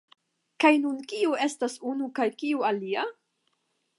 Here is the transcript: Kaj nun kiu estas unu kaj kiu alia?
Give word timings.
Kaj 0.63 0.71
nun 0.85 0.95
kiu 1.11 1.35
estas 1.47 1.77
unu 1.93 2.09
kaj 2.21 2.27
kiu 2.39 2.65
alia? 2.73 3.07